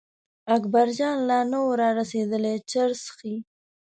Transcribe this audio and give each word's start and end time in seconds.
اکبرجان 0.55 1.17
لا 1.29 1.39
نه 1.51 1.59
و 1.65 1.69
را 1.79 1.89
رسېدلی 1.99 2.55
چرس 2.71 2.99
څښي. 3.05 3.35